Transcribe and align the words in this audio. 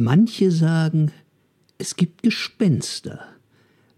Manche 0.00 0.52
sagen, 0.52 1.10
es 1.76 1.96
gibt 1.96 2.22
Gespenster. 2.22 3.18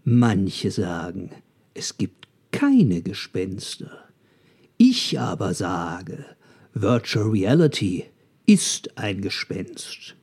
Manche 0.03 0.71
sagen, 0.71 1.29
es 1.75 1.95
gibt 1.95 2.27
keine 2.51 3.03
Gespenster. 3.03 4.05
Ich 4.77 5.19
aber 5.19 5.53
sage, 5.53 6.25
Virtual 6.73 7.29
Reality 7.29 8.05
ist 8.47 8.97
ein 8.97 9.21
Gespenst. 9.21 10.15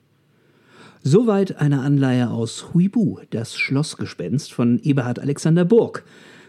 Soweit 1.04 1.59
eine 1.59 1.83
Anleihe 1.83 2.29
aus 2.29 2.74
Huibu, 2.74 3.21
das 3.31 3.56
Schlossgespenst 3.56 4.53
von 4.53 4.81
Eberhard 4.81 5.21
Alexander 5.21 5.65
Burg. 5.65 6.04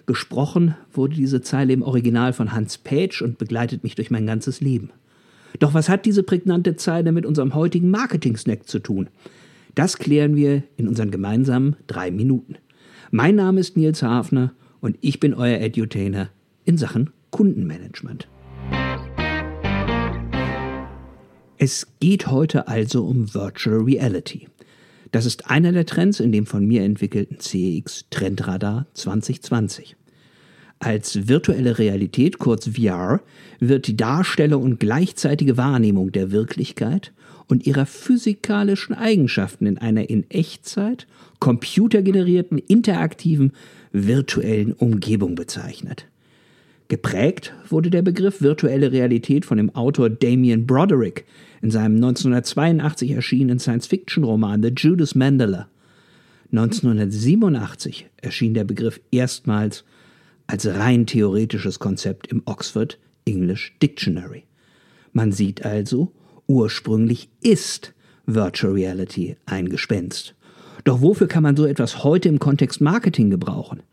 Gesprochen 0.07 0.75
wurde 0.91 1.14
diese 1.14 1.41
Zeile 1.41 1.73
im 1.73 1.84
Original 1.84 2.34
von 2.34 2.52
Hans 2.52 2.80
Page 2.80 3.21
und 3.21 3.38
begleitet 3.38 3.84
mich 3.84 3.93
durch 3.93 4.09
mein 4.09 4.25
ganzes 4.25 4.59
Leben. 4.59 4.89
Doch 5.57 5.73
was 5.73 5.89
hat 5.89 6.05
diese 6.05 6.23
prägnante 6.23 6.75
Zeile 6.75 7.11
mit 7.11 7.25
unserem 7.25 7.55
heutigen 7.55 7.89
Marketing-Snack 7.89 8.68
zu 8.68 8.79
tun? 8.79 9.09
Das 9.73 9.97
klären 9.97 10.36
wir 10.36 10.64
in 10.78 10.87
unseren 10.87 11.10
gemeinsamen 11.10 11.75
drei 11.87 12.11
Minuten. 12.11 12.55
Mein 13.11 13.36
Name 13.36 13.60
ist 13.60 13.75
Nils 13.75 14.04
Hafner 14.04 14.54
und 14.82 14.97
ich 15.01 15.19
bin 15.19 15.33
euer 15.33 15.60
Edutainer 15.60 16.29
in 16.65 16.77
Sachen 16.77 17.10
Kundenmanagement. 17.32 18.27
Es 21.57 21.88
geht 22.00 22.27
heute 22.27 22.68
also 22.68 23.05
um 23.05 23.33
Virtual 23.33 23.79
Reality. 23.79 24.47
Das 25.11 25.25
ist 25.25 25.50
einer 25.50 25.71
der 25.71 25.86
Trends 25.86 26.19
in 26.19 26.32
dem 26.32 26.46
von 26.46 26.66
mir 26.66 26.83
entwickelten 26.83 27.39
CX 27.39 28.05
Trendradar 28.11 28.86
2020. 28.93 29.96
Als 30.79 31.28
virtuelle 31.28 31.78
Realität, 31.78 32.39
kurz 32.39 32.69
VR, 32.69 33.22
wird 33.59 33.88
die 33.88 33.97
Darstellung 33.97 34.64
und 34.64 34.80
gleichzeitige 34.80 35.58
Wahrnehmung 35.58 36.14
der 36.14 36.31
Wirklichkeit 36.31 37.11
und 37.47 37.67
ihrer 37.67 37.86
physikalischen 37.86 38.95
Eigenschaften 38.95 39.66
in 39.66 39.78
einer 39.78 40.09
in 40.09 40.30
Echtzeit 40.30 41.05
computergenerierten, 41.39 42.59
interaktiven, 42.59 43.52
virtuellen 43.91 44.72
Umgebung 44.73 45.35
bezeichnet. 45.35 46.05
Geprägt 46.88 47.53
wurde 47.67 47.89
der 47.89 48.02
Begriff 48.02 48.41
virtuelle 48.41 48.91
Realität 48.91 49.45
von 49.45 49.57
dem 49.57 49.75
Autor 49.75 50.09
Damien 50.09 50.66
Broderick 50.66 51.25
in 51.61 51.72
seinem 51.72 51.95
1982 51.95 53.11
erschienenen 53.11 53.59
Science-Fiction-Roman 53.59 54.63
The 54.63 54.72
Judas 54.75 55.13
Mandela. 55.13 55.67
1987 56.52 58.07
erschien 58.22 58.53
der 58.53 58.63
Begriff 58.63 59.02
erstmals 59.11 59.83
als 60.50 60.66
rein 60.66 61.05
theoretisches 61.05 61.78
Konzept 61.78 62.25
im 62.28 62.42
Oxford 62.45 62.97
English 63.25 63.75
Dictionary. 63.83 64.45
Man 65.14 65.31
sieht 65.31 65.64
also, 65.64 66.11
ursprünglich 66.47 67.30
ist 67.39 67.94
Virtual 68.25 68.73
Reality 68.73 69.38
ein 69.45 69.69
Gespenst. 69.69 70.33
Doch 70.86 71.02
wofür 71.02 71.28
kann 71.28 71.44
man 71.44 71.56
so 71.56 71.67
etwas 71.67 72.03
heute 72.03 72.30
im 72.30 72.39
Kontext 72.39 72.81
Marketing 72.81 73.30
gebrauchen? 73.30 73.83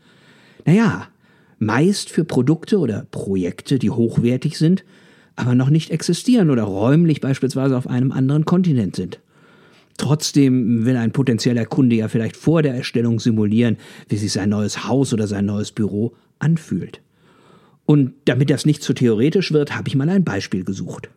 Naja, 0.65 1.09
meist 1.59 2.09
für 2.09 2.25
Produkte 2.25 2.79
oder 2.79 3.07
Projekte, 3.11 3.79
die 3.79 3.91
hochwertig 3.91 4.57
sind, 4.57 4.83
aber 5.35 5.55
noch 5.55 5.69
nicht 5.69 5.91
existieren 5.91 6.49
oder 6.49 6.63
räumlich 6.63 7.21
beispielsweise 7.21 7.77
auf 7.77 7.87
einem 7.87 8.13
anderen 8.13 8.47
Kontinent 8.47 8.97
sind. 8.97 9.21
Trotzdem 9.97 10.85
will 10.85 10.97
ein 10.97 11.13
potenzieller 11.13 11.65
Kunde 11.65 11.97
ja 11.97 12.09
vielleicht 12.09 12.37
vor 12.37 12.63
der 12.63 12.75
Erstellung 12.75 13.21
simulieren, 13.21 13.77
wie 14.09 14.17
sich 14.17 14.33
sein 14.33 14.51
neues 14.51 14.87
Haus 14.87 15.13
oder 15.13 15.27
sein 15.27 15.47
neues 15.47 15.73
Büro 15.73 16.15
anfühlt. 16.39 17.01
Und 17.87 18.13
damit 18.25 18.51
das 18.51 18.67
nicht 18.67 18.83
zu 18.83 18.93
theoretisch 18.93 19.53
wird, 19.53 19.77
habe 19.77 19.89
ich 19.89 19.95
mal 19.95 20.09
ein 20.09 20.25
Beispiel 20.25 20.65
gesucht. 20.65 21.09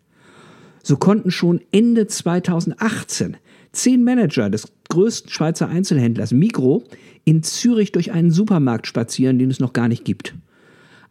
So 0.84 0.98
konnten 0.98 1.32
schon 1.32 1.62
Ende 1.72 2.08
2018 2.08 3.38
zehn 3.72 4.04
Manager 4.04 4.50
des 4.50 4.72
größten 4.90 5.32
Schweizer 5.32 5.68
Einzelhändlers 5.68 6.32
Migro 6.32 6.84
in 7.26 7.44
Zürich 7.44 7.92
durch 7.92 8.12
einen 8.12 8.32
Supermarkt 8.32 8.88
spazieren, 8.88 9.40
den 9.40 9.52
es 9.52 9.60
noch 9.60 9.74
gar 9.74 9.88
nicht 9.88 10.06
gibt. 10.06 10.36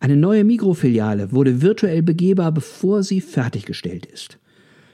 Eine 0.01 0.17
neue 0.17 0.45
Migro-Filiale 0.45 1.33
wurde 1.33 1.61
virtuell 1.61 2.03
begehbar, 2.03 2.53
bevor 2.53 3.03
sie 3.03 3.21
fertiggestellt 3.21 4.07
ist. 4.07 4.39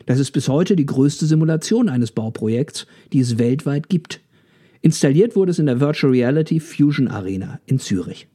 Das 0.06 0.18
ist 0.18 0.32
bis 0.32 0.48
heute 0.48 0.76
die 0.76 0.86
größte 0.86 1.26
Simulation 1.26 1.88
eines 1.88 2.12
Bauprojekts, 2.12 2.86
die 3.12 3.20
es 3.20 3.38
weltweit 3.38 3.88
gibt. 3.88 4.20
Installiert 4.82 5.34
wurde 5.34 5.50
es 5.50 5.58
in 5.58 5.66
der 5.66 5.80
Virtual 5.80 6.12
Reality 6.12 6.60
Fusion 6.60 7.08
Arena 7.08 7.60
in 7.66 7.78
Zürich. 7.78 8.26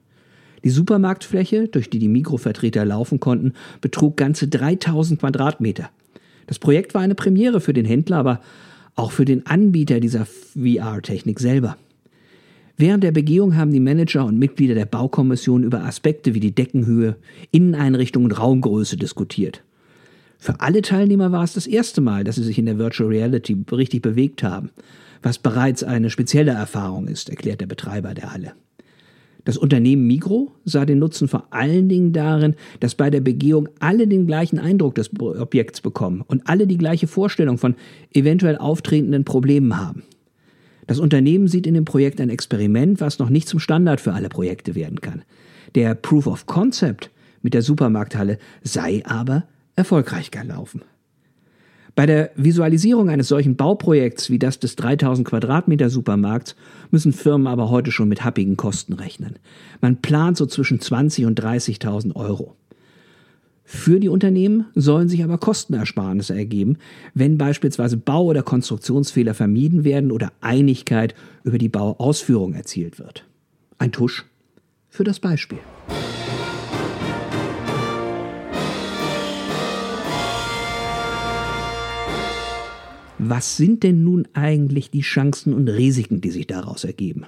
Die 0.64 0.72
Supermarktfläche, 0.72 1.68
durch 1.68 1.90
die 1.90 2.00
die 2.00 2.08
Mikrovertreter 2.08 2.84
laufen 2.86 3.20
konnten, 3.20 3.54
betrug 3.82 4.18
ganze 4.18 4.48
3000 4.48 5.20
Quadratmeter. 5.20 5.90
Das 6.48 6.60
Projekt 6.60 6.94
war 6.94 7.02
eine 7.02 7.16
Premiere 7.16 7.62
für 7.62 7.74
den 7.74 7.86
Händler, 7.86 8.18
aber 8.18 8.42
auch 8.96 9.12
für 9.12 9.26
den 9.26 9.46
Anbieter 9.46 10.00
dieser 10.00 10.26
VR-Technik 10.26 11.40
selber. 11.40 11.78
Während 12.76 13.04
der 13.04 13.12
Begehung 13.12 13.56
haben 13.56 13.72
die 13.72 13.80
Manager 13.80 14.26
und 14.26 14.40
Mitglieder 14.40 14.74
der 14.74 14.86
Baukommission 14.86 15.64
über 15.64 15.84
Aspekte 15.84 16.34
wie 16.34 16.40
die 16.40 16.56
Deckenhöhe, 16.56 17.18
Inneneinrichtung 17.52 18.24
und 18.24 18.32
Raumgröße 18.32 18.98
diskutiert. 18.98 19.64
Für 20.42 20.62
alle 20.62 20.82
Teilnehmer 20.82 21.34
war 21.34 21.44
es 21.44 21.54
das 21.54 21.68
erste 21.68 22.00
Mal, 22.00 22.24
dass 22.24 22.36
sie 22.36 22.44
sich 22.44 22.58
in 22.58 22.66
der 22.66 22.80
Virtual 22.80 23.10
Reality 23.10 23.58
richtig 23.74 24.02
bewegt 24.02 24.42
haben, 24.42 24.72
was 25.22 25.38
bereits 25.38 25.84
eine 25.84 26.10
spezielle 26.10 26.52
Erfahrung 26.52 27.10
ist, 27.10 27.30
erklärt 27.30 27.60
der 27.60 27.68
Betreiber 27.68 28.14
der 28.14 28.32
Halle. 28.32 28.54
Das 29.44 29.58
Unternehmen 29.58 30.08
Migro 30.08 30.54
sah 30.64 30.86
den 30.86 31.00
Nutzen 31.00 31.28
vor 31.28 31.48
allen 31.50 31.90
Dingen 31.90 32.14
darin, 32.14 32.56
dass 32.80 32.96
bei 32.96 33.10
der 33.10 33.20
Begehung 33.20 33.68
alle 33.80 34.08
den 34.08 34.28
gleichen 34.28 34.60
Eindruck 34.60 34.96
des 34.96 35.12
Objekts 35.20 35.82
bekommen 35.82 36.24
und 36.26 36.48
alle 36.48 36.68
die 36.68 36.78
gleiche 36.78 37.08
Vorstellung 37.08 37.58
von 37.58 37.76
eventuell 38.14 38.58
auftretenden 38.58 39.26
Problemen 39.26 39.78
haben. 39.78 40.04
Das 40.88 41.00
Unternehmen 41.00 41.50
sieht 41.50 41.68
in 41.68 41.74
dem 41.74 41.86
Projekt 41.86 42.22
ein 42.22 42.30
Experiment, 42.30 43.02
was 43.02 43.20
noch 43.20 43.30
nicht 43.30 43.50
zum 43.50 43.60
Standard 43.60 44.00
für 44.00 44.14
alle 44.14 44.30
Projekte 44.30 44.74
werden 44.74 45.02
kann. 45.02 45.24
Der 45.76 45.96
Proof 45.96 46.28
of 46.28 46.46
Concept 46.46 47.12
mit 47.42 47.54
der 47.54 47.62
Supermarkthalle 47.62 48.38
sei 48.64 49.04
aber 49.06 49.44
erfolgreich 49.80 50.30
gelaufen. 50.30 50.84
Bei 51.96 52.06
der 52.06 52.32
Visualisierung 52.36 53.10
eines 53.10 53.28
solchen 53.28 53.56
Bauprojekts 53.56 54.30
wie 54.30 54.40
das 54.40 54.60
des 54.60 54.76
3000 54.76 55.28
Quadratmeter 55.28 55.90
Supermarkts 55.90 56.56
müssen 56.92 57.12
Firmen 57.12 57.48
aber 57.48 57.70
heute 57.70 57.92
schon 57.92 58.08
mit 58.08 58.24
happigen 58.24 58.56
Kosten 58.56 58.94
rechnen. 58.94 59.36
Man 59.82 59.98
plant 59.98 60.38
so 60.38 60.46
zwischen 60.46 60.80
20 60.80 61.26
und 61.26 61.42
30.000 61.42 62.16
Euro. 62.16 62.56
Für 63.66 64.00
die 64.00 64.10
Unternehmen 64.10 64.66
sollen 64.76 65.10
sich 65.10 65.24
aber 65.24 65.38
Kostenersparnisse 65.38 66.34
ergeben, 66.36 66.78
wenn 67.14 67.38
beispielsweise 67.38 67.98
Bau- 67.98 68.26
oder 68.26 68.44
Konstruktionsfehler 68.44 69.34
vermieden 69.34 69.84
werden 69.84 70.12
oder 70.12 70.32
Einigkeit 70.42 71.14
über 71.44 71.58
die 71.58 71.70
Bauausführung 71.70 72.54
erzielt 72.54 72.98
wird. 72.98 73.26
Ein 73.78 73.92
Tusch 73.92 74.26
für 74.90 75.04
das 75.04 75.20
Beispiel. 75.20 75.60
Was 83.22 83.58
sind 83.58 83.84
denn 83.84 84.06
nun 84.06 84.30
eigentlich 84.32 84.92
die 84.92 85.02
Chancen 85.02 85.54
und 85.54 85.68
Risiken, 85.68 86.22
die 86.22 86.30
sich 86.30 86.48
daraus 86.48 86.86
ergeben? 86.86 87.26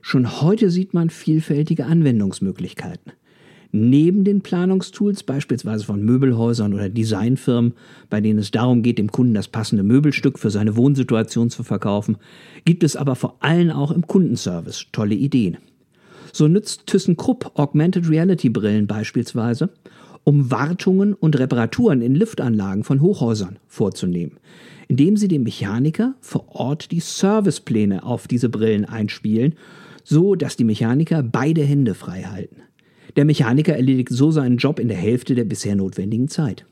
Schon 0.00 0.40
heute 0.40 0.70
sieht 0.70 0.94
man 0.94 1.10
vielfältige 1.10 1.86
Anwendungsmöglichkeiten. 1.86 3.12
Neben 3.72 4.22
den 4.22 4.42
Planungstools, 4.42 5.24
beispielsweise 5.24 5.84
von 5.84 6.04
Möbelhäusern 6.04 6.72
oder 6.72 6.88
Designfirmen, 6.88 7.72
bei 8.10 8.20
denen 8.20 8.38
es 8.38 8.52
darum 8.52 8.84
geht, 8.84 8.98
dem 8.98 9.10
Kunden 9.10 9.34
das 9.34 9.48
passende 9.48 9.82
Möbelstück 9.82 10.38
für 10.38 10.50
seine 10.50 10.76
Wohnsituation 10.76 11.50
zu 11.50 11.64
verkaufen, 11.64 12.16
gibt 12.64 12.84
es 12.84 12.94
aber 12.94 13.16
vor 13.16 13.38
allem 13.40 13.70
auch 13.70 13.90
im 13.90 14.06
Kundenservice 14.06 14.86
tolle 14.92 15.16
Ideen. 15.16 15.56
So 16.32 16.46
nützt 16.46 16.86
ThyssenKrupp 16.86 17.58
Augmented 17.58 18.08
Reality 18.08 18.50
Brillen 18.50 18.86
beispielsweise, 18.86 19.70
um 20.24 20.50
Wartungen 20.50 21.14
und 21.14 21.38
Reparaturen 21.38 22.02
in 22.02 22.14
Liftanlagen 22.14 22.84
von 22.84 23.00
Hochhäusern 23.00 23.58
vorzunehmen 23.66 24.38
indem 24.92 25.16
sie 25.16 25.28
dem 25.28 25.42
Mechaniker 25.42 26.16
vor 26.20 26.54
Ort 26.54 26.90
die 26.90 27.00
Servicepläne 27.00 28.02
auf 28.04 28.28
diese 28.28 28.50
Brillen 28.50 28.84
einspielen, 28.84 29.54
so 30.04 30.34
dass 30.34 30.56
die 30.56 30.64
Mechaniker 30.64 31.22
beide 31.22 31.62
Hände 31.62 31.94
frei 31.94 32.24
halten. 32.24 32.56
Der 33.16 33.24
Mechaniker 33.24 33.74
erledigt 33.74 34.10
so 34.10 34.30
seinen 34.30 34.58
Job 34.58 34.78
in 34.78 34.88
der 34.88 34.98
Hälfte 34.98 35.34
der 35.34 35.44
bisher 35.44 35.76
notwendigen 35.76 36.28
Zeit. 36.28 36.66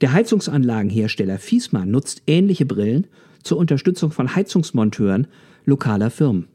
Der 0.00 0.12
Heizungsanlagenhersteller 0.12 1.38
Fiesmann 1.38 1.92
nutzt 1.92 2.22
ähnliche 2.26 2.66
Brillen 2.66 3.06
zur 3.44 3.58
Unterstützung 3.58 4.10
von 4.10 4.34
Heizungsmonteuren 4.34 5.28
lokaler 5.64 6.10
Firmen. 6.10 6.48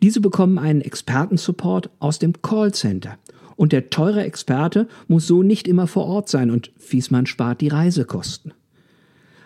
Diese 0.00 0.22
bekommen 0.22 0.58
einen 0.58 0.80
Expertensupport 0.80 1.90
aus 1.98 2.18
dem 2.18 2.40
Callcenter 2.40 3.18
und 3.56 3.72
der 3.72 3.90
teure 3.90 4.22
Experte 4.22 4.86
muss 5.08 5.26
so 5.26 5.42
nicht 5.42 5.66
immer 5.66 5.86
vor 5.86 6.06
Ort 6.06 6.28
sein 6.28 6.50
und 6.50 6.70
Fiesmann 6.76 7.26
spart 7.26 7.60
die 7.60 7.68
Reisekosten. 7.68 8.52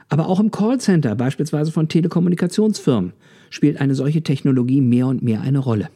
Aber 0.09 0.29
auch 0.29 0.41
im 0.41 0.51
Callcenter, 0.51 1.15
beispielsweise 1.15 1.71
von 1.71 1.89
Telekommunikationsfirmen, 1.89 3.13
spielt 3.49 3.81
eine 3.81 3.95
solche 3.95 4.23
Technologie 4.23 4.81
mehr 4.81 5.07
und 5.07 5.23
mehr 5.23 5.41
eine 5.41 5.61
Rolle. 5.61 5.89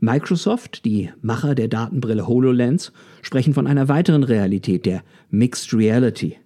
Microsoft, 0.00 0.84
die 0.84 1.10
Macher 1.20 1.56
der 1.56 1.66
Datenbrille 1.66 2.28
HoloLens, 2.28 2.92
sprechen 3.22 3.52
von 3.52 3.66
einer 3.66 3.88
weiteren 3.88 4.22
Realität, 4.22 4.86
der 4.86 5.02
Mixed 5.30 5.74
Reality. 5.74 6.36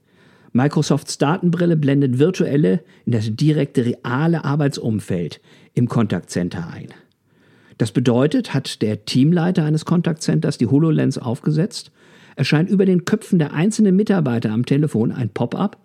Microsofts 0.55 1.19
Datenbrille 1.19 1.77
blendet 1.77 2.19
virtuelle 2.19 2.83
in 3.05 3.13
das 3.13 3.35
direkte 3.35 3.85
reale 3.85 4.45
Arbeitsumfeld 4.45 5.41
im 5.75 5.89
Contact 5.89 6.31
Center 6.31 6.69
ein. 6.69 6.89
Das 7.79 7.93
bedeutet, 7.93 8.55
hat 8.55 8.83
der 8.83 9.05
Teamleiter 9.05 9.65
eines 9.65 9.85
Contact 9.85 10.23
Centers 10.23 10.59
die 10.59 10.67
HoloLens 10.67 11.19
aufgesetzt, 11.19 11.91
erscheint 12.37 12.71
über 12.71 12.87
den 12.87 13.05
Köpfen 13.05 13.39
der 13.39 13.53
einzelnen 13.53 13.97
Mitarbeiter 13.97 14.51
am 14.51 14.67
Telefon 14.67 15.13
ein 15.13 15.29
Pop-up, 15.31 15.79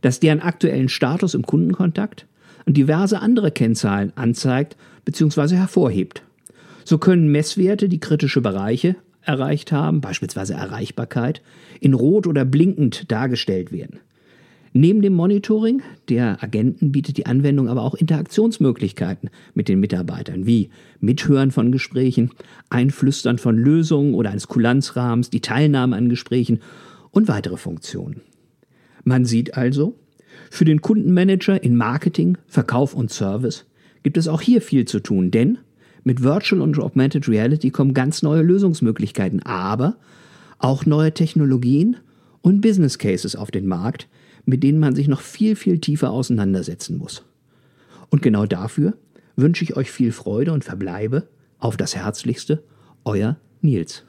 das 0.00 0.20
deren 0.20 0.40
aktuellen 0.40 0.88
Status 0.88 1.34
im 1.34 1.42
Kundenkontakt 1.42 2.26
und 2.66 2.76
diverse 2.76 3.20
andere 3.20 3.50
Kennzahlen 3.50 4.12
anzeigt 4.16 4.76
bzw. 5.04 5.56
hervorhebt. 5.56 6.22
So 6.84 6.98
können 6.98 7.30
Messwerte, 7.30 7.88
die 7.88 8.00
kritische 8.00 8.40
Bereiche 8.40 8.96
erreicht 9.22 9.70
haben, 9.70 10.00
beispielsweise 10.00 10.54
Erreichbarkeit, 10.54 11.42
in 11.80 11.94
rot 11.94 12.26
oder 12.26 12.44
blinkend 12.44 13.10
dargestellt 13.10 13.70
werden. 13.70 14.00
Neben 14.74 15.02
dem 15.02 15.12
Monitoring 15.12 15.82
der 16.08 16.42
Agenten 16.42 16.92
bietet 16.92 17.18
die 17.18 17.26
Anwendung 17.26 17.68
aber 17.68 17.82
auch 17.82 17.94
Interaktionsmöglichkeiten 17.94 19.28
mit 19.54 19.68
den 19.68 19.80
Mitarbeitern, 19.80 20.46
wie 20.46 20.70
Mithören 21.00 21.50
von 21.50 21.72
Gesprächen, 21.72 22.30
Einflüstern 22.70 23.36
von 23.36 23.56
Lösungen 23.56 24.14
oder 24.14 24.30
eines 24.30 24.48
Kulanzrahmens, 24.48 25.28
die 25.28 25.40
Teilnahme 25.40 25.96
an 25.96 26.08
Gesprächen 26.08 26.60
und 27.10 27.28
weitere 27.28 27.58
Funktionen. 27.58 28.22
Man 29.04 29.26
sieht 29.26 29.58
also, 29.58 29.94
für 30.50 30.64
den 30.64 30.80
Kundenmanager 30.80 31.62
in 31.62 31.76
Marketing, 31.76 32.38
Verkauf 32.46 32.94
und 32.94 33.10
Service 33.10 33.66
gibt 34.02 34.16
es 34.16 34.26
auch 34.26 34.40
hier 34.40 34.62
viel 34.62 34.86
zu 34.86 35.00
tun, 35.00 35.30
denn 35.30 35.58
mit 36.02 36.22
Virtual 36.22 36.62
und 36.62 36.78
Augmented 36.78 37.28
Reality 37.28 37.70
kommen 37.70 37.94
ganz 37.94 38.22
neue 38.22 38.42
Lösungsmöglichkeiten, 38.42 39.42
aber 39.42 39.96
auch 40.58 40.86
neue 40.86 41.12
Technologien 41.12 41.96
und 42.40 42.60
Business 42.62 42.98
Cases 42.98 43.36
auf 43.36 43.50
den 43.50 43.66
Markt, 43.66 44.08
mit 44.44 44.62
denen 44.62 44.78
man 44.78 44.94
sich 44.94 45.08
noch 45.08 45.20
viel, 45.20 45.56
viel 45.56 45.78
tiefer 45.78 46.10
auseinandersetzen 46.10 46.98
muss. 46.98 47.24
Und 48.10 48.22
genau 48.22 48.46
dafür 48.46 48.94
wünsche 49.36 49.64
ich 49.64 49.76
euch 49.76 49.90
viel 49.90 50.12
Freude 50.12 50.52
und 50.52 50.64
verbleibe 50.64 51.28
auf 51.58 51.76
das 51.76 51.94
Herzlichste, 51.94 52.62
euer 53.04 53.36
Nils. 53.60 54.04